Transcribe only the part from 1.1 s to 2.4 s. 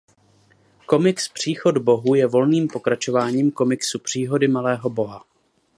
Příchod bohů je